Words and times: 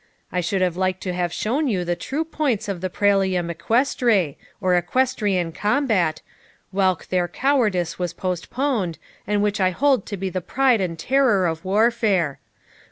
I 0.31 0.41
should 0.41 0.63
have 0.63 0.75
liked 0.75 1.03
to 1.03 1.13
have 1.13 1.31
shown 1.31 1.67
you 1.67 1.85
the 1.85 1.95
true 1.95 2.25
points 2.25 2.67
of 2.67 2.81
the 2.81 2.89
pralium 2.89 3.51
equestre, 3.51 4.33
or 4.59 4.73
equestrian 4.75 5.51
combat, 5.51 6.23
whilk 6.71 7.05
their 7.09 7.27
cowardice 7.27 7.93
has 7.99 8.11
postponed, 8.11 8.97
and 9.27 9.43
which 9.43 9.61
I 9.61 9.69
hold 9.69 10.07
to 10.07 10.17
be 10.17 10.31
the 10.31 10.41
pride 10.41 10.81
and 10.81 10.97
terror 10.97 11.45
of 11.45 11.63
warfare. 11.63 12.39